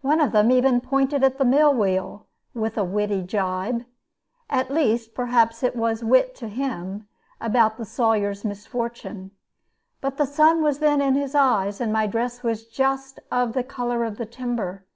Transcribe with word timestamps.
One 0.00 0.22
of 0.22 0.32
them 0.32 0.50
even 0.50 0.80
pointed 0.80 1.22
at 1.22 1.38
my 1.38 1.44
mill 1.44 1.74
wheel 1.74 2.26
with 2.54 2.78
a 2.78 2.84
witty 2.84 3.20
gibe 3.22 3.84
at 4.48 4.70
least, 4.70 5.14
perhaps, 5.14 5.62
it 5.62 5.76
was 5.76 6.02
wit 6.02 6.34
to 6.36 6.48
him 6.48 7.06
about 7.38 7.76
the 7.76 7.84
Sawyer's 7.84 8.46
misfortune; 8.46 9.30
but 10.00 10.16
the 10.16 10.24
sun 10.24 10.62
was 10.62 10.78
then 10.78 11.02
in 11.02 11.16
his 11.16 11.34
eyes, 11.34 11.82
and 11.82 11.92
my 11.92 12.06
dress 12.06 12.42
was 12.42 12.64
just 12.64 13.20
of 13.30 13.52
the 13.52 13.62
color 13.62 14.04
of 14.04 14.16
the 14.16 14.24
timber. 14.24 14.86